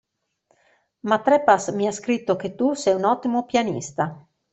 [1.09, 4.25] Ma Trepas mi ha scritto che tu sei un ottimo pianista.